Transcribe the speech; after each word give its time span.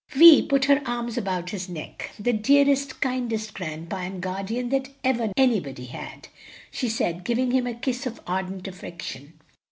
Vi 0.13 0.41
put 0.41 0.65
her 0.65 0.81
arms 0.87 1.15
about 1.15 1.51
his 1.51 1.69
neck. 1.69 2.09
"The 2.17 2.33
dearest, 2.33 2.99
kindest 3.01 3.53
grandpa 3.53 3.97
and 3.97 4.19
guardian 4.19 4.69
that 4.69 4.89
ever 5.03 5.31
anybody 5.37 5.85
had!" 5.85 6.27
she 6.71 6.89
said, 6.89 7.23
giving 7.23 7.51
him 7.51 7.67
a 7.67 7.75
kiss 7.75 8.07
of 8.07 8.19
ardent 8.25 8.67
affection. 8.67 9.33